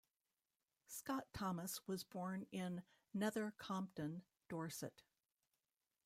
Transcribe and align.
Scott 0.87 1.27
Thomas 1.31 1.81
was 1.87 2.03
born 2.03 2.47
in 2.51 2.81
Nether 3.13 3.53
Compton, 3.59 4.23
Dorset. 4.49 5.03